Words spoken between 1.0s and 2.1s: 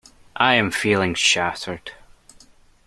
shattered.